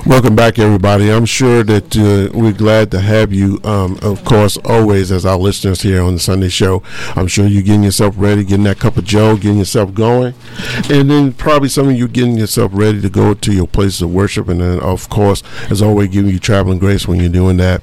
[0.00, 1.12] Welcome back, everybody.
[1.12, 5.36] I'm sure that uh, we're glad to have you, um, of course, always as our
[5.36, 6.82] listeners here on the Sunday show.
[7.14, 10.34] I'm sure you're getting yourself ready, getting that cup of joe, getting yourself going.
[10.90, 14.12] And then probably some of you getting yourself ready to go to your places of
[14.12, 14.48] worship.
[14.48, 17.82] And then, of course, as always, giving you traveling grace when you're doing that.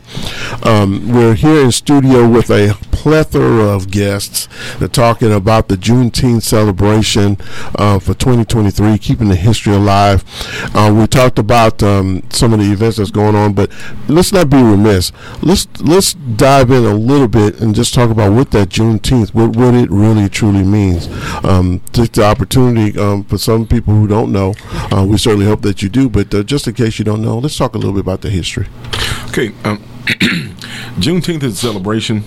[0.63, 4.49] Um, we're here in studio with a plethora of guests.
[4.77, 7.37] They're talking about the Juneteenth celebration
[7.75, 10.25] uh, for 2023, keeping the history alive.
[10.75, 13.71] Uh, we talked about um, some of the events that's going on, but
[14.07, 15.11] let's not be remiss.
[15.41, 19.55] Let's let's dive in a little bit and just talk about what that Juneteenth, what
[19.55, 21.07] what it really truly means.
[21.43, 24.53] Um, take the opportunity um, for some people who don't know.
[24.91, 27.37] Uh, we certainly hope that you do, but uh, just in case you don't know,
[27.37, 28.67] let's talk a little bit about the history.
[29.29, 29.53] Okay.
[29.63, 29.83] Um,
[30.99, 32.23] Juneteenth is a celebration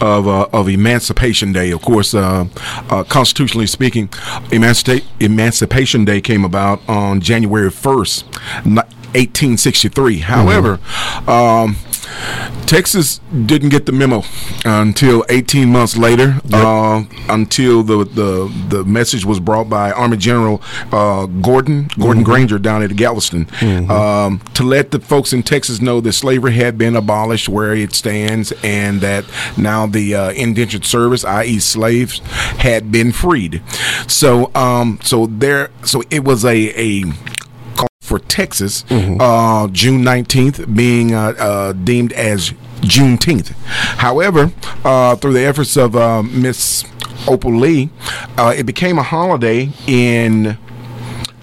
[0.00, 1.70] of uh, of Emancipation Day.
[1.70, 2.46] Of course, uh,
[2.90, 8.26] uh, constitutionally speaking, Emancipa- Emancipation Day came about on January first,
[9.14, 10.18] 1863.
[10.18, 10.80] However,
[11.26, 11.76] um,
[12.66, 14.22] Texas didn't get the memo
[14.64, 16.64] until 18 months later, yep.
[16.64, 22.22] uh, until the, the the message was brought by Army General uh, Gordon Gordon mm-hmm.
[22.22, 23.90] Granger down at Galveston mm-hmm.
[23.90, 27.94] um, to let the folks in Texas know that slavery had been abolished where it
[27.94, 29.24] stands, and that
[29.56, 32.18] now the uh, indentured service, i.e., slaves,
[32.58, 33.62] had been freed.
[34.08, 37.04] So, um, so there, so it was a a
[38.04, 39.18] for Texas, mm-hmm.
[39.18, 42.50] uh, June 19th being uh, uh, deemed as
[42.82, 43.52] Juneteenth.
[43.96, 44.52] However,
[44.84, 46.84] uh, through the efforts of uh, Miss
[47.26, 47.88] Opal Lee,
[48.36, 50.58] uh, it became a holiday in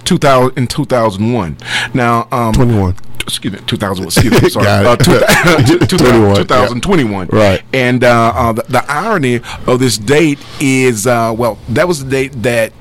[0.05, 1.57] 2000 in 2001.
[1.95, 4.05] Now, um, 21 excuse me, 2000.
[4.05, 7.27] Excuse me, sorry, uh, two, 2021.
[7.31, 7.63] Right.
[7.73, 12.43] And uh, uh, the, the, irony of this date is, well, that was the date
[12.43, 12.73] that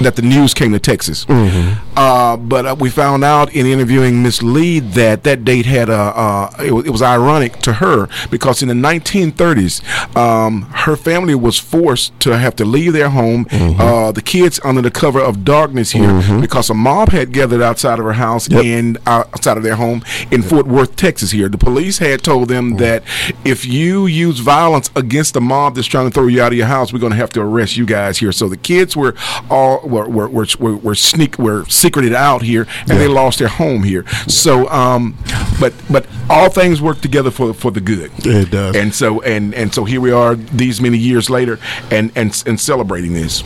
[0.00, 1.24] that the news came to Texas.
[1.24, 1.82] Mm-hmm.
[1.96, 5.94] Uh, but uh, we found out in interviewing Miss Lee that that date had a.
[5.94, 11.58] Uh, it, it, was ironic to her because in the 1930s, um, her family was
[11.58, 13.46] forced to have to leave their home.
[13.46, 13.80] Mm-hmm.
[13.80, 16.40] Uh, the kids under the cover of darkness here mm-hmm.
[16.40, 18.64] because a mob had gathered outside of her house yep.
[18.64, 20.50] and outside of their home in yep.
[20.50, 21.30] Fort Worth, Texas.
[21.30, 22.78] Here, the police had told them mm.
[22.78, 23.02] that
[23.44, 26.66] if you use violence against a mob that's trying to throw you out of your
[26.66, 28.32] house, we're going to have to arrest you guys here.
[28.32, 29.14] So the kids were
[29.50, 32.98] all were were were, were, sneak were secreted out here, and yeah.
[32.98, 34.06] they lost their home here.
[34.28, 35.16] So, um,
[35.60, 38.10] but but all things work together for for the good.
[38.18, 38.76] It does.
[38.76, 41.58] And so and and so here we are, these many years later,
[41.90, 43.42] and and and celebrating this.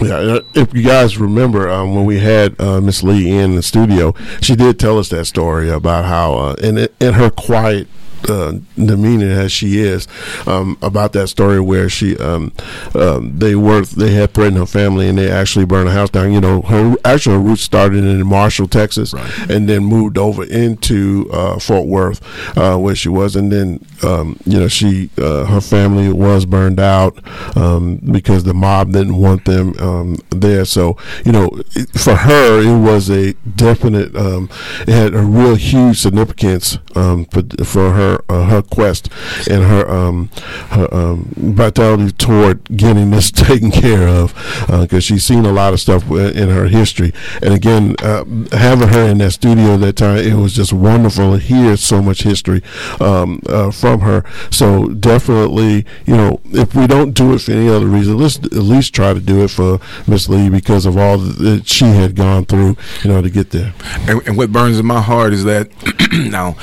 [0.00, 3.62] Yeah, uh, if you guys remember um, when we had uh, Miss Lee in the
[3.62, 7.86] studio, she did tell us that story about how uh, in in her quiet
[8.28, 10.08] uh, demeanor as she is
[10.46, 12.52] um, about that story where she um,
[12.94, 16.32] um, they were they had threatened her family and they actually burned her house down.
[16.32, 19.50] You know, her actual roots started in Marshall, Texas, right.
[19.50, 22.20] and then moved over into uh, Fort Worth
[22.56, 26.80] uh, where she was, and then um, you know she uh, her family was burned
[26.80, 27.18] out
[27.56, 30.64] um, because the mob didn't want them um, there.
[30.64, 31.50] So you know,
[31.94, 38.11] for her it was a definite it had a real huge significance for for her
[38.12, 39.08] her uh, her quest
[39.50, 40.30] and her um
[40.70, 44.34] her um, vitality toward getting this taken care of
[44.68, 47.12] because uh, she's seen a lot of stuff in her history.
[47.42, 51.38] And again, uh, having her in that studio that time, it was just wonderful to
[51.38, 52.62] hear so much history
[53.00, 54.24] um, uh, from her.
[54.50, 58.52] So definitely, you know, if we don't do it for any other reason, let's at
[58.52, 62.44] least try to do it for Miss Lee because of all that she had gone
[62.44, 63.74] through, you know, to get there.
[64.08, 65.70] And, and what burns in my heart is that
[66.12, 66.56] now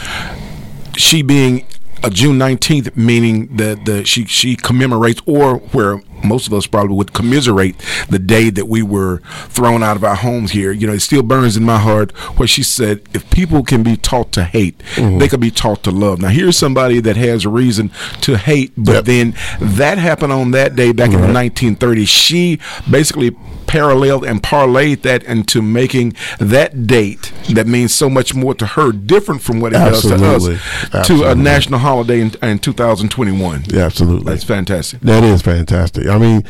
[1.00, 1.66] she being
[2.04, 6.96] a June 19th, meaning that the she she commemorates, or where most of us probably
[6.96, 7.76] would commiserate
[8.10, 10.72] the day that we were thrown out of our homes here.
[10.72, 13.98] You know, it still burns in my heart where she said, if people can be
[13.98, 15.18] taught to hate, mm-hmm.
[15.18, 16.20] they could be taught to love.
[16.20, 17.92] Now, here's somebody that has a reason
[18.22, 19.06] to hate, but yep.
[19.06, 21.24] then that happened on that day back right.
[21.24, 22.08] in the 1930s.
[22.08, 23.32] She basically
[23.70, 28.92] paralleled and parlayed that into making that date that means so much more to her
[28.92, 30.28] different from what it Absolutely.
[30.28, 31.26] does to us Absolutely.
[31.26, 33.66] to a national holiday in, in 2021.
[33.68, 34.26] Yeah, absolutely.
[34.26, 35.02] That's fantastic.
[35.02, 36.08] That is fantastic.
[36.10, 36.44] I mean,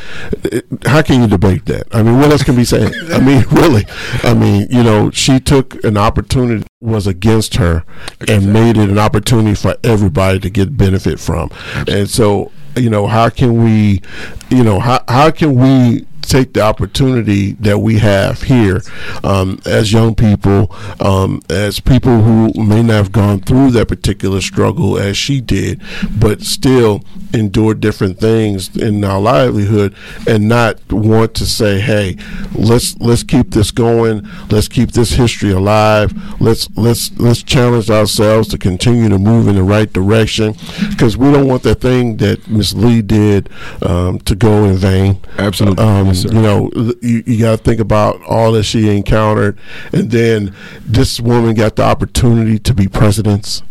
[0.85, 1.87] how can you debate that?
[1.91, 2.91] I mean, what else can be said?
[3.11, 3.85] I mean, really.
[4.23, 7.83] I mean, you know, she took an opportunity was against her
[8.27, 11.51] and made it an opportunity for everybody to get benefit from.
[11.87, 14.01] And so, you know, how can we,
[14.49, 18.81] you know, how how can we take the opportunity that we have here
[19.23, 24.41] um, as young people, um, as people who may not have gone through that particular
[24.41, 25.81] struggle as she did,
[26.19, 29.95] but still endure different things in our livelihood,
[30.27, 32.17] and not want to say, "Hey,
[32.53, 34.27] let's let's keep this going.
[34.49, 36.13] Let's keep this history alive.
[36.39, 40.55] Let's let's let's challenge ourselves to continue to move in the right direction,
[40.89, 43.49] because we don't want that thing that Miss Lee did
[43.81, 45.21] um, to go in vain.
[45.37, 45.83] Absolutely.
[45.83, 46.69] Um, Yes, you know,
[47.01, 49.57] you, you got to think about all that she encountered,
[49.93, 53.61] and then this woman got the opportunity to be president.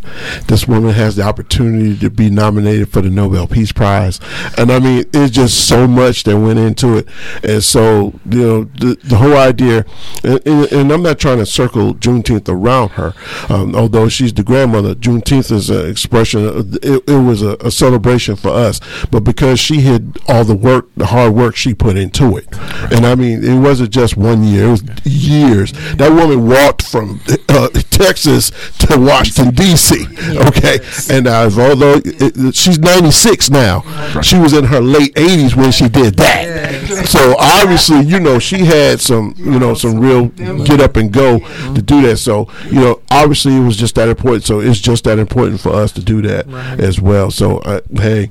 [0.47, 4.21] This woman has the opportunity to be nominated for the Nobel Peace Prize,
[4.57, 7.09] and I mean, it's just so much that went into it,
[7.43, 9.85] and so you know, the, the whole idea,
[10.25, 13.15] and, and, and I'm not trying to circle Juneteenth around her,
[13.49, 14.95] um, although she's the grandmother.
[14.95, 16.47] Juneteenth is an expression.
[16.47, 18.81] Of, it, it was a, a celebration for us,
[19.11, 22.47] but because she had all the work, the hard work she put into it,
[22.93, 25.73] and I mean, it wasn't just one year; it was years.
[25.97, 30.07] That woman walked from uh, Texas to Washington D.C.
[30.49, 30.79] Okay,
[31.11, 33.81] and uh, although it, it- she's 96 now,
[34.23, 37.07] she was in her late 80s when she did that.
[37.07, 40.27] So obviously, you know, she had some, you know, some real
[40.65, 41.39] get up and go
[41.75, 42.19] to do that.
[42.19, 44.45] So you know, obviously, it was just that important.
[44.45, 46.49] So it's just that important for us to do that
[46.81, 47.31] as well.
[47.31, 48.31] So uh, hey.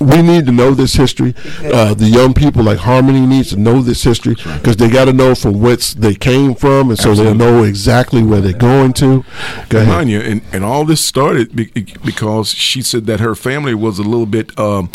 [0.00, 1.34] Th- we need to know this history.
[1.64, 5.12] Uh, the young people like Harmony needs to know this history because they got to
[5.12, 9.24] know from whence they came from, and so they'll know exactly where they're going to.
[9.68, 9.88] Go ahead.
[9.88, 11.66] Mind you, and, and all this started be,
[12.04, 14.90] because she said that her family was a little bit um,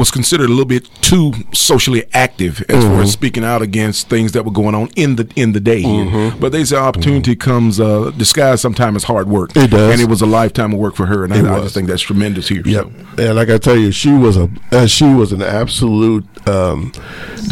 [0.00, 3.02] was considered a little bit too socially active as far Mm-hmm.
[3.02, 5.82] as speaking out against things that were going on in the in the day.
[5.82, 6.40] Mm-hmm.
[6.40, 9.50] But they say opportunity comes uh, disguised sometimes as hard work.
[9.56, 9.92] It does.
[9.92, 12.02] and it was a lifetime of work for her, and I, I just think that's
[12.02, 12.62] tremendous here.
[12.64, 12.84] Yep.
[12.84, 13.22] So.
[13.22, 16.92] And like I tell you, she was a uh, she was an absolute um,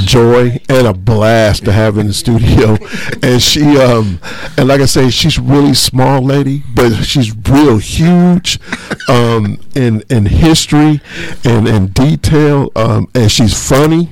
[0.04, 2.76] joy and a blast to have in the studio.
[3.22, 4.18] and she um
[4.56, 8.58] and like I say, she's really small lady, but she's real huge
[9.08, 11.00] um in in history
[11.44, 12.37] and in detail.
[12.76, 14.10] Um and she's funny.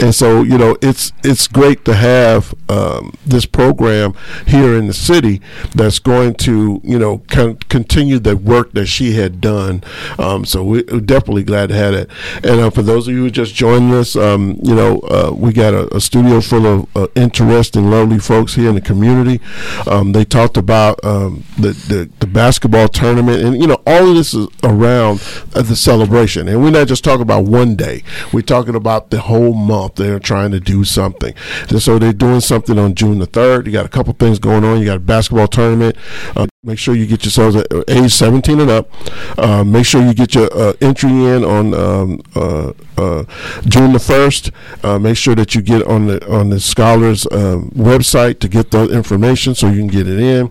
[0.00, 4.14] And so, you know, it's it's great to have um this program
[4.46, 5.40] here in the city
[5.74, 9.82] that's going to, you know, con- continue the work that she had done.
[10.18, 12.08] Um, so we- we're definitely glad to have it.
[12.42, 15.52] And uh, for those of you who just joined us, um, you know, uh, we
[15.52, 19.40] got a, a studio full of uh, interesting, lovely folks here in the community.
[19.86, 24.14] Um, they talked about um, the, the the basketball tournament, and you know, all of
[24.16, 25.20] this is around
[25.54, 26.48] uh, the celebration.
[26.48, 28.02] And we're not just talking about one day;
[28.32, 29.96] we're talking about the whole month.
[29.96, 31.34] They're trying to do something.
[31.78, 33.66] So they're doing something on June the third.
[33.66, 34.78] You got a couple things going on.
[34.78, 35.96] You got a basketball tournament.
[36.36, 38.90] Uh, make sure you get yourselves at uh, age 17 and up.
[39.38, 43.24] Uh, make sure you get your uh, entry in on um, uh, uh,
[43.66, 44.50] June the first.
[44.82, 48.88] Uh, make sure that you get on the on the scholars website to get the
[48.90, 50.50] information so you can get it in.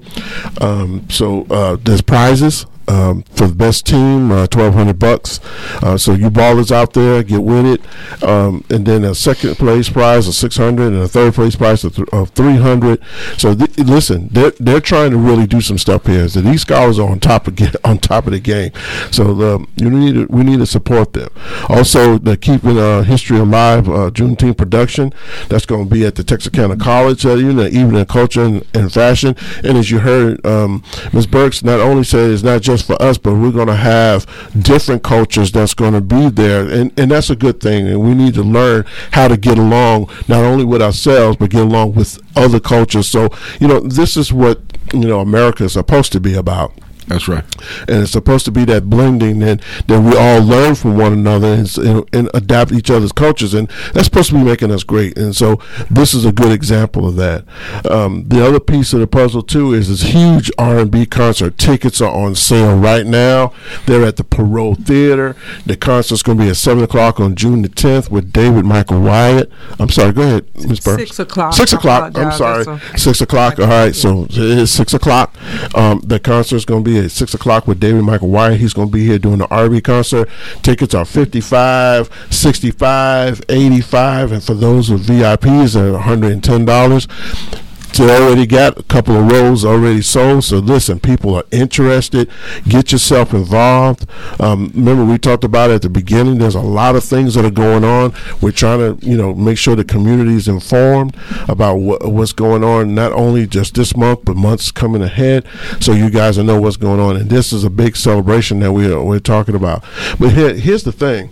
[0.62, 1.44] Um, so
[1.84, 2.66] there's prizes.
[2.88, 5.40] Um, for the best team, uh, twelve hundred bucks.
[5.82, 8.24] Uh, so you ballers out there, get with it.
[8.24, 11.84] Um, and then a second place prize of six hundred, and a third place prize
[11.84, 13.02] of, th- of three hundred.
[13.38, 16.28] So th- listen, they're they're trying to really do some stuff here.
[16.28, 18.72] So these scholars are on top of get, on top of the game.
[19.12, 21.30] So um, you need to, we need to support them.
[21.70, 25.14] Also, the keeping uh, history alive uh, Juneteenth production.
[25.50, 29.36] That's going to be at the Texarkana College, uh, evening of culture and, and fashion.
[29.64, 30.84] And as you heard, um,
[31.14, 31.28] Ms.
[31.28, 34.26] Burks not only said it's not just for us, but we're going to have
[34.62, 37.88] different cultures that's going to be there, and and that's a good thing.
[37.88, 41.62] And we need to learn how to get along not only with ourselves, but get
[41.62, 43.10] along with other cultures.
[43.10, 44.62] So you know, this is what
[44.94, 46.74] you know America is supposed to be about
[47.08, 47.44] That's right.
[47.88, 51.48] and it's supposed to be that blending and that we all learn from one another
[51.54, 55.18] and, and, and adapt each other's cultures and that's supposed to be making us great
[55.18, 55.60] and so
[55.90, 57.46] this is a good example of that
[57.90, 62.12] um, the other piece of the puzzle too is this huge r&b concert tickets are
[62.12, 63.54] on sale right now
[63.86, 65.36] they're at the Perot theater
[65.66, 69.02] the concert's going to be at 7 o'clock on june the 10th with david michael
[69.02, 71.54] wyatt i'm sorry go ahead ms burks Six o'clock.
[71.54, 73.60] six o'clock i'm sorry six o'clock.
[73.60, 75.36] All right, so it is six o'clock.
[75.76, 78.60] Um, the concert is going to be at six o'clock with David Michael Wyatt.
[78.60, 80.30] He's going to be here doing the RB concert.
[80.62, 87.65] Tickets are 55 65 85 and for those with VIPs, they're $110.
[87.98, 90.44] They already got a couple of rows already sold.
[90.44, 92.30] So listen, people are interested.
[92.68, 94.06] Get yourself involved.
[94.40, 96.38] Um, remember, we talked about it at the beginning.
[96.38, 98.14] There's a lot of things that are going on.
[98.42, 101.16] We're trying to, you know, make sure the community is informed
[101.48, 102.94] about what, what's going on.
[102.96, 105.48] Not only just this month, but months coming ahead.
[105.80, 107.16] So you guys will know what's going on.
[107.16, 109.84] And this is a big celebration that we are, we're talking about.
[110.20, 111.30] But here, here's the thing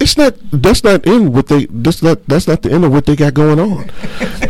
[0.00, 0.34] it's not.
[0.50, 1.66] That's not in what they.
[1.66, 2.24] That's not.
[2.26, 3.90] That's not the end of what they got going on.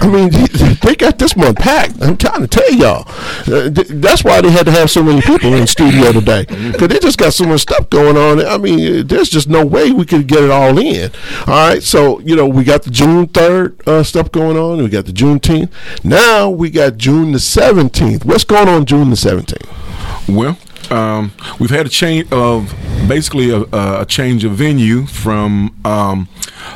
[0.00, 0.30] I mean,
[0.82, 2.00] they got this one packed.
[2.00, 3.04] I'm trying to tell y'all.
[3.52, 7.00] Uh, that's why they had to have so many people in studio today because they
[7.00, 8.46] just got so much stuff going on.
[8.46, 11.10] I mean, there's just no way we could get it all in.
[11.48, 14.78] All right, so you know we got the June third uh, stuff going on.
[14.78, 15.70] We got the Juneteenth.
[16.04, 18.24] Now we got June the seventeenth.
[18.24, 19.68] What's going on June the seventeenth?
[20.28, 20.56] Well,
[20.90, 22.72] um, we've had a change of
[23.08, 26.28] basically a, a change of venue from um,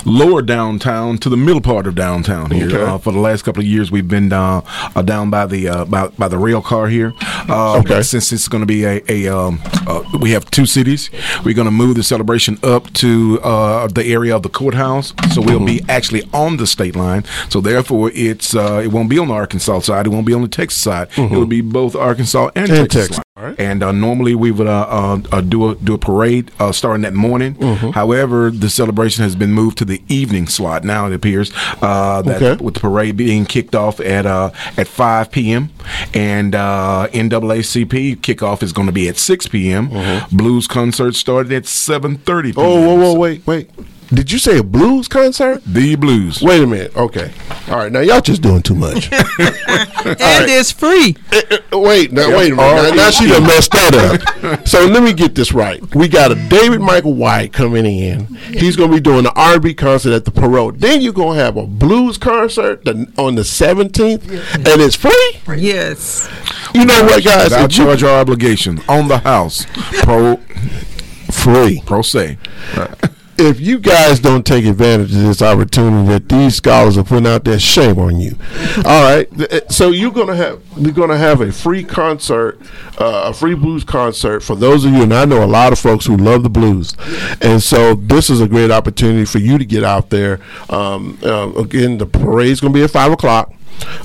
[0.04, 2.66] lower downtown to the middle part of downtown here.
[2.66, 2.82] Okay.
[2.82, 4.62] Uh, for the last couple of years, we've been uh,
[4.94, 7.12] uh, down by the uh, by, by the rail car here.
[7.48, 8.02] Uh, Okay.
[8.02, 11.10] Since it's going to be a, a um, uh, we have two cities,
[11.44, 15.12] we're going to move the celebration up to uh, the area of the courthouse.
[15.34, 17.24] So we'll be actually on the state line.
[17.48, 20.06] So therefore, it's uh, it won't be on the Arkansas side.
[20.06, 21.08] It won't be on the Texas side.
[21.16, 23.08] It'll be both Arkansas and, And Texas.
[23.08, 23.23] Texas.
[23.58, 23.66] Line.
[23.70, 27.14] And uh, normally we would uh, uh, do a do a parade uh, starting that
[27.14, 27.54] morning.
[27.54, 27.90] Mm-hmm.
[27.90, 30.84] However, the celebration has been moved to the evening slot.
[30.84, 31.50] Now it appears
[31.82, 32.62] uh, that Okay.
[32.64, 35.70] with the parade being kicked off at uh, at 5 p.m.
[36.12, 39.90] and uh, NAACP kickoff is going to be at 6 p.m.
[40.32, 42.58] Blues concert started at 7:30 Mm-hmm.
[42.60, 43.70] Oh, whoa, whoa, wait, wait.
[44.12, 45.62] Did you say a blues concert?
[45.64, 46.42] The Blues.
[46.42, 46.94] Wait a minute.
[46.96, 47.32] Okay.
[47.68, 47.90] All right.
[47.90, 49.10] Now y'all just doing too much.
[49.12, 49.20] and
[50.50, 51.16] it's free.
[51.32, 52.12] Eh, eh, wait.
[52.12, 52.90] Now wait a minute.
[52.90, 54.20] Now, now she done messed that up.
[54.66, 55.82] So let me get this right.
[55.94, 58.26] We got a David Michael White coming in.
[58.52, 60.80] He's going to be doing the R&B concert at the Perot.
[60.80, 64.22] Then you're going to have a blues concert the, on the 17th,
[64.54, 65.56] and it's free.
[65.56, 66.28] Yes.
[66.74, 67.44] You know what, guys?
[67.44, 69.64] Without If you- charge or obligation on the house.
[70.02, 70.36] Pro
[71.30, 71.82] free.
[71.86, 72.38] pro se.
[73.38, 77.44] If you guys don't take advantage of this opportunity that these scholars are putting out
[77.44, 78.36] there, shame on you.
[78.84, 82.60] All right, eh, so you're gonna have we're gonna have a free concert,
[82.98, 85.78] uh, a free blues concert for those of you, and I know a lot of
[85.78, 86.96] folks who love the blues,
[87.40, 90.40] and so this is a great opportunity for you to get out there.
[90.68, 93.52] Um, uh, again, the parade's gonna be at five o'clock.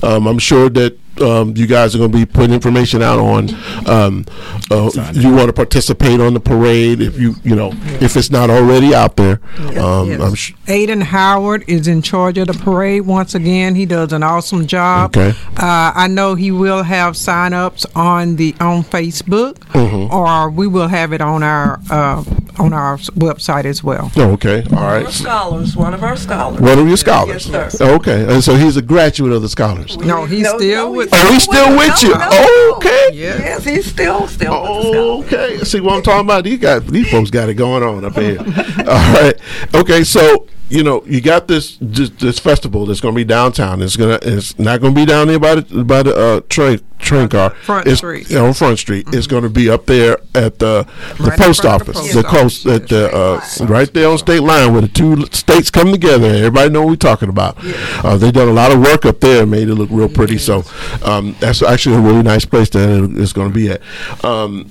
[0.02, 3.50] Um, I'm sure that um, you guys are going to be putting information out on.
[3.86, 4.24] Um,
[4.70, 8.48] uh, you want to participate on the parade if you you know if it's not
[8.48, 9.40] already out there.
[9.78, 10.20] Um, Yes.
[10.22, 13.74] I'm sh- Aiden Howard is in charge of the parade once again.
[13.74, 15.14] He does an awesome job.
[15.16, 15.36] Okay.
[15.58, 20.12] Uh, I know he will have sign-ups on the on Facebook, Mm-hmm.
[20.14, 22.24] or we will have it on our uh,
[22.58, 24.10] on our website as well.
[24.16, 25.04] oh, okay, all right.
[25.06, 26.60] Our scholars, one of our scholars.
[26.60, 27.48] One of your scholars.
[27.48, 27.94] Yes, sir.
[27.96, 29.98] Okay, and so he's a graduate of the scholars.
[29.98, 31.10] No, he's still with.
[31.12, 32.12] Oh, he's still with you.
[32.14, 32.76] Oh, no, no.
[32.76, 33.10] Okay.
[33.12, 34.98] Yes, he's still still with the.
[34.98, 36.44] Oh, okay, see what I'm talking about?
[36.44, 38.38] These guys, these folks got it going on up here.
[38.78, 39.34] All right,
[39.74, 40.04] okay.
[40.04, 43.82] So you know, you got this this, this festival that's going to be downtown.
[43.82, 46.80] It's gonna it's not going to be down there by the by the uh, train
[46.98, 47.50] train car.
[47.50, 48.30] Front it's, Street.
[48.30, 49.06] yeah, on Front Street.
[49.12, 50.86] It's going to be up there at the
[51.18, 54.08] the Right post front of the office, post the coast at the uh, right there
[54.08, 56.28] on state line where the two states come together.
[56.28, 57.56] Everybody know what we're talking about.
[58.04, 60.38] Uh, they done a lot of work up there, made it look real pretty.
[60.38, 60.62] So
[61.04, 63.82] um, that's actually a really nice place that it's going to be at.
[64.24, 64.70] Um,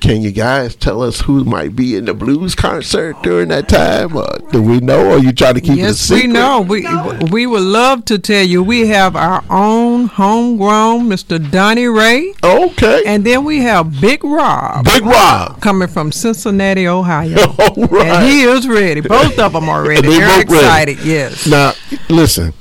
[0.00, 4.16] can you guys tell us who might be in the blues concert during that time?
[4.16, 6.26] Uh, do we know, or you try to keep it a Yes, secret?
[6.26, 6.60] we know.
[6.60, 6.86] We
[7.30, 8.62] we would love to tell you.
[8.62, 11.38] We have our own homegrown Mr.
[11.50, 15.60] Donnie Ray, Okay, and then we have Big Rob Big Rob.
[15.60, 17.36] coming from Cincinnati, Ohio.
[17.58, 18.06] All right.
[18.06, 19.00] And he is ready.
[19.00, 20.08] Both of them are ready.
[20.08, 20.92] They're both ready.
[20.92, 20.98] excited.
[21.04, 21.46] Yes.
[21.46, 21.72] Now,
[22.08, 22.52] listen.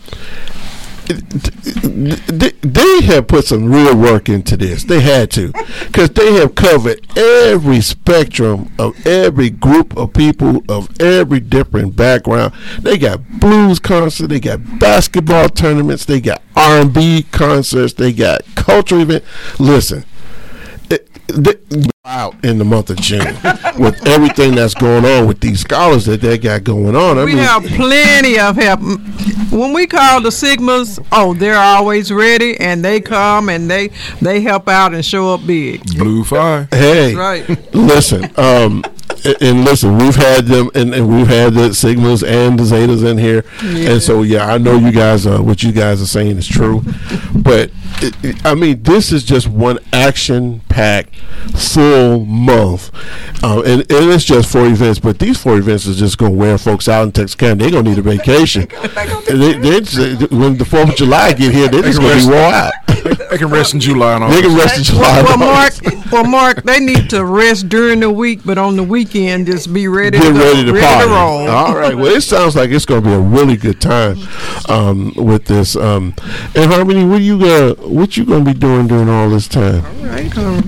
[1.98, 4.84] They have put some real work into this.
[4.84, 5.52] They had to,
[5.88, 12.54] because they have covered every spectrum of every group of people of every different background.
[12.80, 18.14] They got blues concerts, they got basketball tournaments, they got R and B concerts, they
[18.14, 19.24] got culture event.
[19.58, 20.06] Listen,
[20.92, 21.56] it, they,
[22.08, 23.26] out in the month of June
[23.78, 27.18] with everything that's going on with these scholars that they got going on.
[27.18, 28.80] I We mean, have plenty of help.
[29.52, 33.90] When we call the Sigmas, oh, they're always ready, and they come and they
[34.22, 35.84] they help out and show up big.
[35.98, 36.68] Blue fire.
[36.72, 37.48] Hey, Right.
[37.74, 38.84] listen, um,
[39.26, 43.04] and, and listen, we've had them, and, and we've had the Sigmas and the Zetas
[43.10, 46.38] in here, and so yeah, I know you guys, uh, what you guys are saying
[46.38, 46.84] is true,
[47.44, 51.16] but it, it- I mean, this is just one action-packed
[51.56, 52.92] full month,
[53.44, 56.38] um, and, and it's just four events, but these four events is just going to
[56.38, 57.64] wear folks out in Texas County.
[57.64, 58.68] They're going to need a vacation.
[59.28, 62.32] They, they, they- when the Fourth of July get here, they're just going to be
[62.34, 62.72] wore out.
[63.30, 65.22] They can rest in July and They can rest in July.
[65.22, 65.74] Well, and Mark,
[66.12, 69.88] well, Mark, they need to rest during the week, but on the weekend, just be
[69.88, 70.18] ready.
[70.18, 71.08] get to go, ready to party.
[71.10, 71.48] roll.
[71.48, 71.96] All right.
[71.96, 74.18] Well, it sounds like it's going to be a really good time
[74.68, 75.76] um, with this.
[75.76, 76.16] Um,
[76.56, 79.84] and Harmony, what do you uh, what you gonna be doing during all this time?
[80.02, 80.36] Right.
[80.38, 80.64] Um,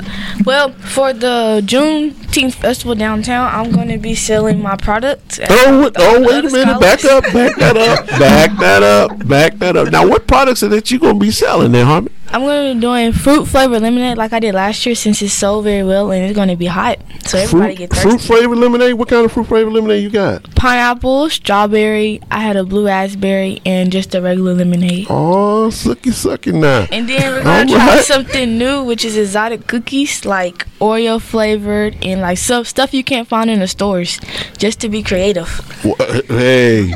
[0.45, 5.39] Well, for the Juneteenth festival downtown, I'm going to be selling my products.
[5.39, 6.79] at Oh, wait- oh, wait a minute!
[6.79, 9.89] Back up, back that up, back that up, back that up.
[9.91, 12.13] Now, what products are that you gonna be selling there, Harmon?
[12.31, 15.33] I'm going to be doing fruit flavored lemonade like I did last year since it's
[15.33, 16.99] sold very well and it's going to be hot.
[17.25, 18.07] So everybody Fruit, get thirsty.
[18.07, 18.93] fruit flavored lemonade.
[18.93, 20.43] What kind of fruit flavored lemonade you got?
[20.53, 25.07] Pineapple, strawberry, I had a blue raspberry, and just a regular lemonade.
[25.09, 26.87] Oh, sucky, sucky now.
[26.91, 28.05] And then we're gonna try right.
[28.05, 33.27] something new, which is exotic cookies, like Oreo flavored and like some stuff you can't
[33.27, 34.19] find in the stores,
[34.57, 35.49] just to be creative.
[35.83, 35.95] Wha-
[36.27, 36.87] Hey,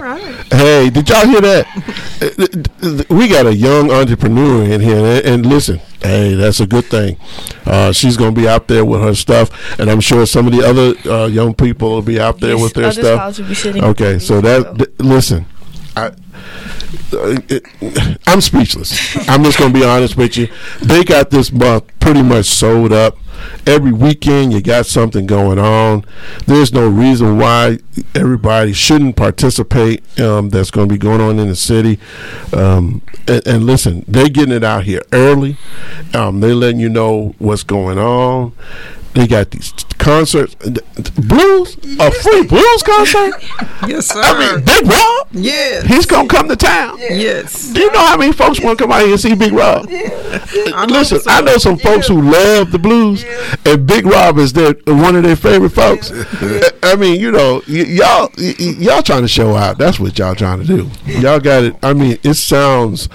[0.52, 3.08] hey, did y'all hear that?
[3.10, 7.18] We got a young entrepreneur in here, and, and listen, hey, that's a good thing.
[7.66, 10.64] Uh, she's gonna be out there with her stuff, and I'm sure some of the
[10.64, 13.38] other uh, young people will be out there Yes, with their other stuff.
[13.40, 15.46] will be sitting Okay, so that as th- listen,
[15.96, 16.08] I.
[16.08, 17.64] uh, it-
[18.28, 19.16] I'm speechless.
[19.30, 20.48] I'm just gonna be honest with you.
[20.82, 23.18] They got this month pretty much sold up.
[23.68, 26.06] Every weekend you got something going on.
[26.46, 27.80] There's no reason why
[28.16, 30.02] everybody shouldn't participate.
[30.20, 32.00] Um, that's going to be going on in the city.
[32.54, 35.58] Um, and, and listen, they're getting it out here early.
[36.14, 38.54] Um, they're letting you know what's going on.
[39.14, 43.34] They got these concerts, blues, a free blues concert.
[43.88, 44.20] yes, sir.
[44.24, 45.28] I mean, Big Rob.
[45.32, 45.86] yes.
[45.86, 46.98] He's gonna come to town.
[46.98, 47.72] yes.
[47.72, 49.86] Do you know how many folks want to come out here and see Big Rob?
[49.92, 51.32] I know Listen, some.
[51.34, 53.24] I know some folks who love the blues,
[53.66, 56.12] and Big Rob is their one of their favorite folks.
[56.84, 59.78] I mean, you know, y- y'all y- y'all trying to show out.
[59.78, 60.90] That's what y'all trying to do.
[61.06, 61.76] Y'all got it.
[61.84, 63.10] I mean, it sounds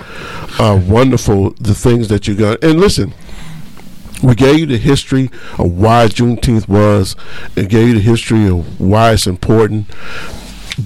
[0.60, 1.50] uh, wonderful.
[1.60, 3.12] The things that you got, and listen.
[4.22, 7.14] We gave you the history of why Juneteenth was,
[7.56, 9.86] and gave you the history of why it's important.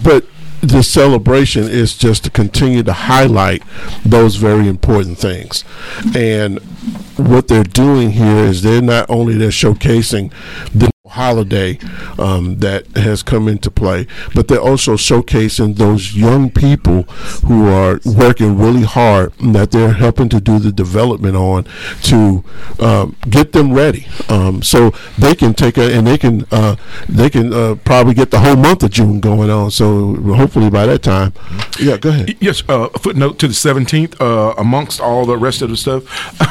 [0.02, 0.26] But
[0.60, 3.62] the celebration is just to continue to highlight
[4.04, 5.64] those very important things.
[6.14, 6.60] And
[7.16, 10.32] what they're doing here is they're not only they're showcasing
[10.72, 11.78] the holiday
[12.22, 17.02] um, that has come into play but they're also showcasing those young people
[17.48, 21.64] who are working really hard and that they're helping to do the development on
[22.02, 22.42] to
[22.80, 26.76] um, get them ready um, so they can take a and they can uh,
[27.08, 30.86] they can uh, probably get the whole month of June going on so hopefully by
[30.86, 31.32] that time
[31.80, 34.20] yeah go ahead Yes, uh, footnote to the 17th.
[34.20, 36.02] Uh, amongst all the rest of the stuff,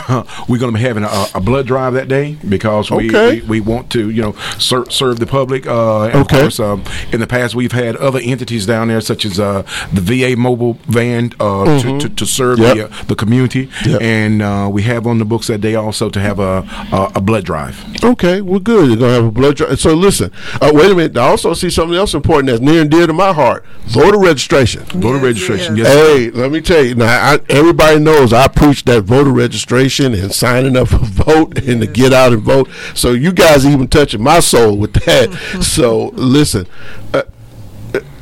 [0.50, 3.42] we're going to be having a, a blood drive that day because we, Okay.
[3.42, 5.61] we, we want to, you know, ser- serve the public.
[5.68, 6.38] Uh, and Okay.
[6.38, 9.64] Of course, um, in the past, we've had other entities down there, such as uh,
[9.92, 12.76] the VA mobile van uh, to, to, to serve Yep.
[12.78, 13.70] the, uh, the community.
[13.86, 14.02] Yep.
[14.02, 17.22] And uh, we have on the books that day also to have a, a, a
[17.22, 17.84] blood drive.
[18.04, 18.88] Okay, well, good.
[18.90, 19.80] You're gonna have a blood drive.
[19.80, 21.18] So listen, uh, wait a minute.
[21.18, 24.84] I also see something else important that's near and dear to my heart: voter registration.
[24.84, 25.76] Voter Yes, registration.
[25.78, 25.88] yes.
[25.88, 25.96] Yes.
[26.18, 27.32] Hey, let me tell you now.
[27.34, 31.88] I, everybody knows I preach that voter registration and signing up for vote and to
[31.88, 32.70] get out and vote.
[32.96, 35.30] So you guys even touching my soul with that.
[35.60, 36.68] So listen.
[37.14, 37.24] Uh,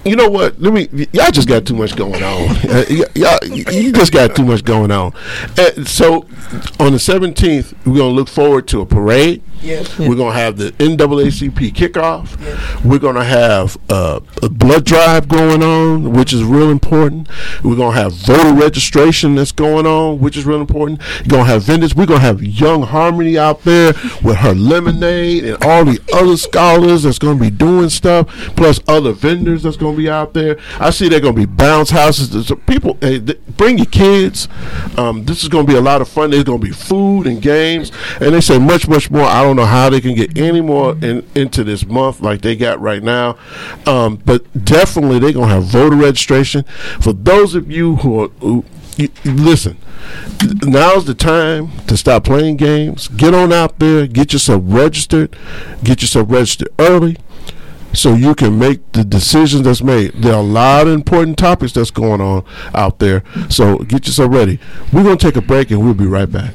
[0.06, 0.60] you know what?
[0.62, 1.08] Let me.
[1.12, 2.58] Y'all just got too much going on.
[2.70, 2.84] Uh,
[3.16, 5.12] y'all, you just got too much going on.
[5.58, 6.28] Uh, so,
[6.80, 9.42] on the seventeenth, we're gonna look forward to a parade.
[9.62, 9.98] Yes.
[10.00, 12.40] We're gonna have the NAACP kickoff.
[12.40, 12.86] Yes.
[12.86, 17.28] We're gonna have uh, a blood drive going on, which is real important.
[17.64, 21.02] We're gonna have voter registration that's going on, which is real important.
[21.20, 21.96] You're gonna have vendors.
[21.96, 27.04] We're gonna have Young Harmony out there with her lemonade and all the other scholars
[27.04, 30.58] that's gonna be doing stuff, plus other vendors that's gonna be out there.
[30.80, 32.52] I see they're gonna be bounce houses.
[32.68, 34.48] People, hey, th- bring your kids.
[34.98, 36.32] Um, this is gonna be a lot of fun.
[36.32, 39.26] There's gonna be food and games, and they say much, much more.
[39.26, 42.56] I don't know how they can get any more in, into this month like they
[42.56, 43.38] got right now,
[43.86, 46.64] um, but definitely they're gonna have voter registration
[47.00, 48.28] for those of you who are.
[48.42, 48.66] Who,
[49.24, 49.78] listen,
[50.64, 53.08] now's the time to stop playing games.
[53.08, 55.36] Get on out there, get yourself registered,
[55.84, 57.18] get yourself registered early
[58.00, 60.14] so you can make the decisions that's made.
[60.14, 63.24] There are a lot of important topics that's going on out there.
[63.50, 64.58] So get yourself ready.
[64.94, 66.54] We're going to take a break and we'll be right back.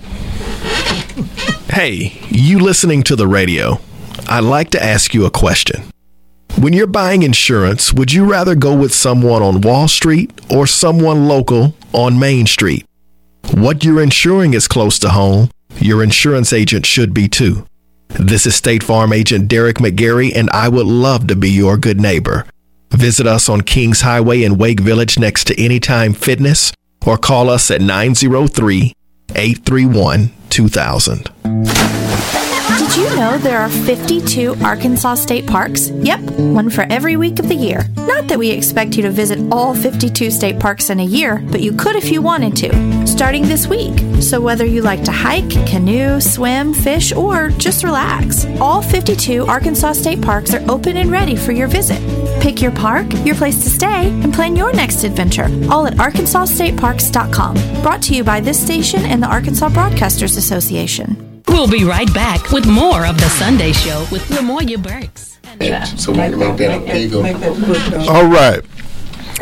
[1.68, 3.78] Hey, you listening to the radio?
[4.26, 5.82] I'd like to ask you a question.
[6.58, 11.28] When you're buying insurance, would you rather go with someone on Wall Street or someone
[11.28, 12.86] local on Main Street?
[13.52, 15.50] What you're insuring is close to home.
[15.76, 17.66] Your insurance agent should be too.
[18.08, 22.00] This is State Farm agent Derek McGarry, and I would love to be your good
[22.00, 22.46] neighbor.
[22.90, 26.72] Visit us on Kings Highway in Wake Village next to Anytime Fitness
[27.04, 28.92] or call us at 903
[29.34, 32.03] 831 2000.
[32.66, 35.90] Did you know there are 52 Arkansas state parks?
[35.90, 37.86] Yep, one for every week of the year.
[37.96, 41.60] Not that we expect you to visit all 52 state parks in a year, but
[41.60, 43.98] you could if you wanted to, starting this week.
[44.22, 49.92] So whether you like to hike, canoe, swim, fish, or just relax, all 52 Arkansas
[49.92, 52.00] state parks are open and ready for your visit.
[52.40, 57.82] Pick your park, your place to stay, and plan your next adventure, all at arkansasstateparks.com.
[57.82, 61.33] Brought to you by this station and the Arkansas Broadcasters Association.
[61.48, 65.38] We'll be right back with more of The Sunday Show with Lamoya Burks.
[65.98, 68.12] So we can make that, there you go.
[68.12, 68.62] All right.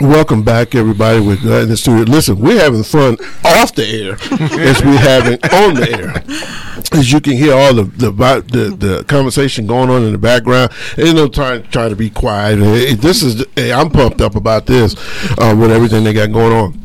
[0.01, 1.21] Welcome back, everybody.
[1.21, 2.05] We're glad in the studio.
[2.05, 4.13] Listen, we're having fun off the air
[4.61, 6.99] as we're having on the air.
[6.99, 10.19] As you can hear all the the about the, the conversation going on in the
[10.19, 10.73] background.
[10.97, 12.59] Ain't no trying trying to be quiet.
[12.59, 14.97] Hey, This is hey, I'm pumped up about this
[15.39, 16.82] uh, with everything they got going on.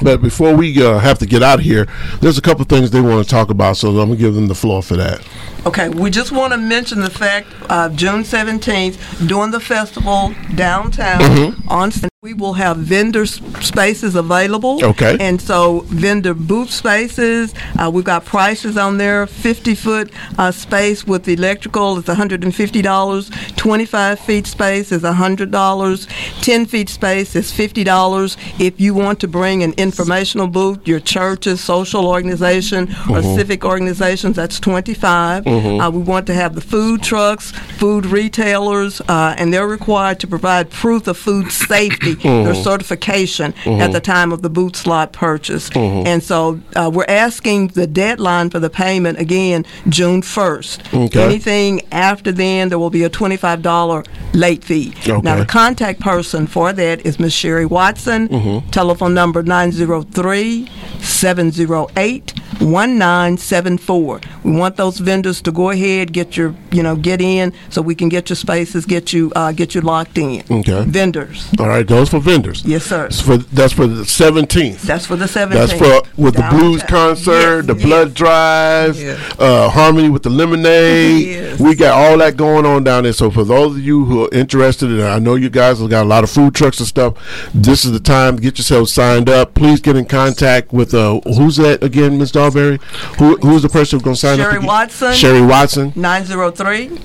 [0.00, 1.86] But before we uh, have to get out of here,
[2.20, 4.54] there's a couple things they want to talk about, so I'm gonna give them the
[4.54, 5.26] floor for that.
[5.66, 11.20] Okay, we just want to mention the fact of June 17th, during the festival downtown
[11.20, 11.68] Mm-hmm.
[11.68, 11.90] on
[12.20, 14.84] we will have vendor spaces available.
[14.84, 15.16] Okay.
[15.20, 19.24] And so vendor booth spaces, uh, we've got prices on there.
[19.24, 23.56] 50 foot uh, space with electrical is $150.
[23.56, 26.42] 25 feet space is $100.
[26.42, 28.36] 10 feet space is $50.
[28.58, 34.34] If you want to bring an informational booth, your churches, social organization, or civic organizations,
[34.34, 35.46] that's 25.
[35.48, 40.26] Uh, we want to have the food trucks, food retailers, uh, and they're required to
[40.26, 45.70] provide proof of food safety, their certification at the time of the booth slot purchase.
[45.74, 51.06] And so uh, we're asking the deadline for the payment again June 1st.
[51.06, 51.24] Okay.
[51.24, 54.94] Anything after then, there will be a $25 late fee.
[55.06, 57.32] Now, the contact person for that is Ms.
[57.32, 58.28] Sherry Watson.
[58.28, 58.70] Mm-hmm.
[58.70, 60.68] Telephone number 903
[61.00, 64.20] 708 1974.
[64.44, 67.94] We want those vendors to go ahead, get your, you know, get in so we
[67.94, 70.42] can get your spaces, get you, uh, get you locked in.
[70.50, 70.84] Okay.
[70.84, 71.48] Vendors.
[71.58, 72.64] All right, those for vendors.
[72.64, 73.04] Yes, sir.
[73.04, 74.82] That's for that's for the 17th.
[74.82, 75.50] That's for the 17th.
[75.50, 77.82] That's for with the blues concert, Yes, the yes.
[77.84, 79.18] blood drive, Yes.
[79.38, 81.46] uh, harmony with the lemonade.
[81.58, 83.12] We got all that going on down there.
[83.12, 86.04] So for those of you who are interested, and I know you guys have got
[86.04, 87.14] a lot of food trucks and stuff,
[87.52, 89.54] this is the time to get yourselves signed up.
[89.54, 92.30] Please get in contact with uh, who's that again, Ms.
[92.52, 92.78] Darberry?
[93.18, 94.50] Who who's the person who's going to sign up?
[94.52, 94.64] Sherry?
[94.64, 95.12] Watson.
[95.14, 95.92] Sherry Watson.
[95.96, 96.98] 903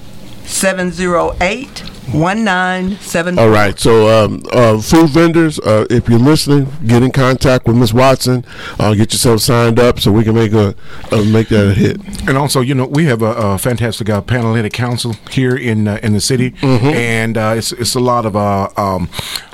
[0.45, 3.43] 708 1974.
[3.43, 3.79] All right.
[3.79, 8.43] So, um, uh, food vendors, uh, if you're listening, get in contact with Miss Watson.
[8.77, 10.75] Uh, get yourself signed up so we can make a
[11.11, 11.97] uh, make that a hit.
[12.27, 15.99] And also, you know, we have a, a fantastic uh, Panhellenic Council here in uh,
[16.03, 16.87] in the city, Mm-hmm.
[16.87, 19.09] and uh, it's it's a lot of uh, um,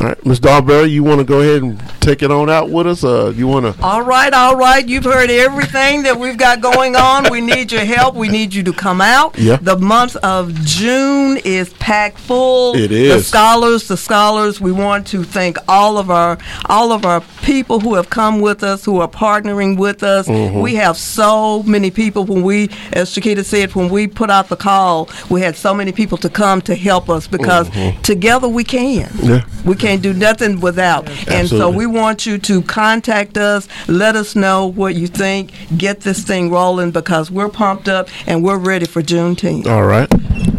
[0.00, 0.26] All right.
[0.26, 0.40] Ms.
[0.40, 3.04] Darberry, you want to go ahead and take it on out with us?
[3.04, 3.82] Uh, you want to?
[3.82, 4.86] All right, all right.
[4.86, 7.30] You've heard everything that we've got going on.
[7.30, 8.14] We need your help.
[8.14, 9.38] We need you to come out.
[9.38, 9.56] Yeah.
[9.60, 12.74] The month of June is packed full.
[12.74, 13.14] It is.
[13.14, 14.60] The scholars, the scholars.
[14.60, 18.62] We want to thank all of our all of our people who have come with
[18.62, 20.26] us, who are partnering with us.
[20.26, 20.60] Mm-hmm.
[20.60, 22.24] We have so many people.
[22.24, 25.92] When we, as Shakita said, when we put out the call, we had so many
[25.92, 27.68] people to come to help us because
[28.02, 29.08] together we can.
[29.08, 29.26] Mm-hmm.
[29.26, 29.44] Yeah.
[29.64, 31.08] We can't do nothing without.
[31.28, 33.68] And so we want you to contact us.
[33.88, 35.52] Let us know what you think.
[35.76, 39.66] Get this thing rolling because we're pumped up and we're ready for Juneteenth.
[39.66, 40.12] All right.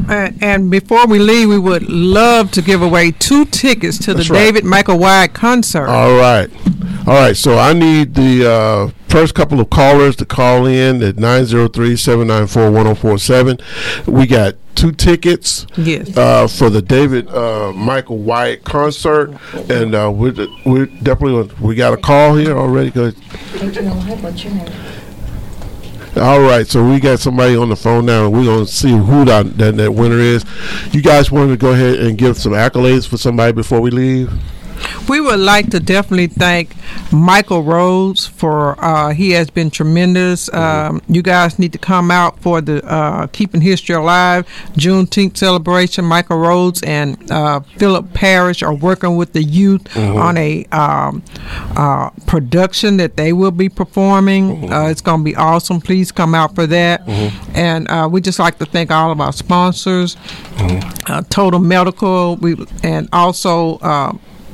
[0.10, 4.28] And, and before we leave, we would love to give away two tickets to That's
[4.28, 4.40] the right.
[4.40, 5.88] David Michael White concert.
[5.88, 6.50] All right.
[7.08, 7.36] All right.
[7.36, 12.72] So I need the uh, first couple of callers to call in at 903 794
[12.72, 13.60] 1047.
[14.08, 16.18] We got two tickets Yes.
[16.18, 19.38] uh, for the David uh, Michael White concert.
[19.70, 20.34] And uh, we're,
[20.66, 22.90] we're definitely, we got a call here already.
[22.90, 23.16] Good.
[26.16, 29.26] All right, so we got somebody on the phone now, and we're gonna see who
[29.26, 30.44] that, that that winner is.
[30.92, 34.32] You guys want to go ahead and give some accolades for somebody before we leave?
[35.10, 36.76] We would like to definitely thank
[37.12, 40.52] Michael Rhodes for uh, he has been tremendous.
[40.54, 46.06] Um, you guys need to come out for the uh, Keeping History Alive Juneteenth celebration.
[46.06, 51.24] Michael Rhodes and uh, Philip Parrish are working with the youth on a um,
[51.76, 54.72] uh, production that they will be performing.
[54.72, 55.82] Uh, it's going to be awesome.
[55.82, 57.02] Please come out for that.
[57.54, 60.18] And uh, we just like to thank all of our sponsors,
[61.08, 63.80] uh, Total Medical, we and also.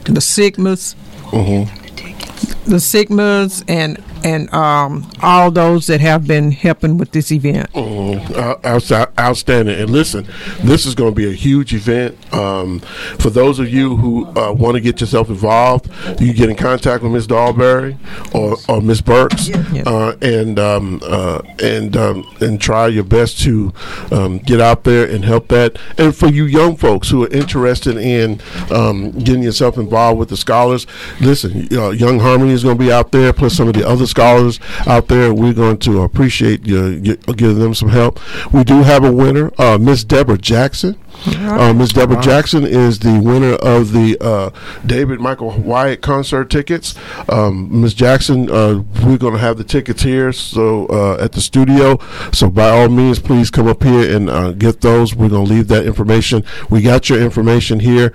[0.05, 0.95] The Sigmas,
[1.31, 2.69] mm-hmm.
[2.69, 7.69] the Sigmas, and and um, all those that have been helping with this event.
[7.75, 9.79] Uh, outside, outstanding.
[9.79, 10.27] And listen,
[10.61, 12.17] this is going to be a huge event.
[12.33, 12.79] Um,
[13.19, 17.03] for those of you who uh, want to get yourself involved, you get in contact
[17.03, 17.97] with Miss Dahlberry
[18.33, 23.73] or, or Miss Burks, uh, and um, uh, and um, and try your best to
[24.11, 25.77] um, get out there and help that.
[25.97, 30.37] And for you young folks who are interested in um, getting yourself involved with the
[30.37, 30.87] scholars,
[31.21, 34.05] listen, uh, Young Harmony is going to be out there, plus some of the other
[34.09, 35.33] scholars out there.
[35.33, 38.19] We're going to appreciate you, giving them some help.
[38.53, 40.99] We do have a winner, uh, Miss Deborah Jackson.
[41.25, 44.51] Uh, Miss Deborah Jackson is the winner of the uh,
[44.85, 46.95] David Michael Wyatt concert tickets.
[47.27, 51.41] Um, Miss Jackson, uh, we're going to have the tickets here, so uh, at the
[51.41, 51.99] studio.
[52.31, 55.13] So by all means, please come up here and uh, get those.
[55.13, 56.43] We're going to leave that information.
[56.69, 58.13] We got your information here.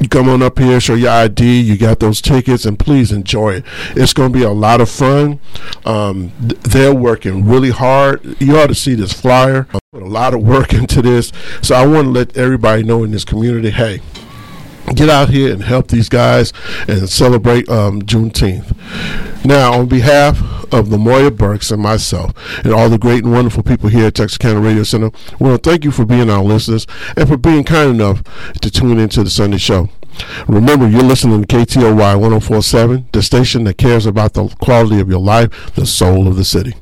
[0.00, 1.60] You come on up here, show your ID.
[1.60, 3.64] You got those tickets, and please enjoy it.
[3.96, 5.40] It's going to be a lot of fun.
[5.84, 8.40] Um, th- they're working really hard.
[8.40, 9.66] You ought to see this flyer.
[9.74, 11.32] I put a lot of work into this,
[11.62, 14.00] so I want to let everybody know in this community, hey,
[14.94, 16.52] get out here and help these guys
[16.86, 18.74] and celebrate um, Juneteenth.
[19.44, 20.40] Now, on behalf
[20.72, 24.14] of the Lamoya Burks and myself and all the great and wonderful people here at
[24.14, 27.64] Texarkana Radio Center, we want to thank you for being our listeners and for being
[27.64, 28.22] kind enough
[28.60, 29.88] to tune into the Sunday show.
[30.48, 35.20] Remember, you're listening to KTOY 1047, the station that cares about the quality of your
[35.20, 36.74] life, the soul of the city.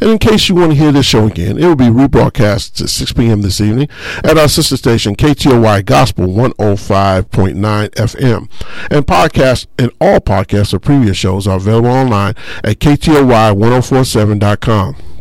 [0.00, 2.88] And in case you want to hear this show again, it will be rebroadcast at
[2.88, 3.42] 6 p.m.
[3.42, 3.88] this evening
[4.22, 8.48] at our sister station, KTOY Gospel 105.9 FM.
[8.90, 15.13] And podcasts and all podcasts of previous shows are available online at KTOY1047.com.